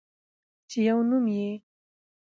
چې 0.69 0.79
يو 0.87 0.97
نوم 1.09 1.25
يې 1.37 1.49